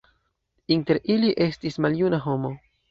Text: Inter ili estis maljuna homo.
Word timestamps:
Inter 0.77 1.01
ili 1.17 1.31
estis 1.49 1.81
maljuna 1.87 2.25
homo. 2.27 2.59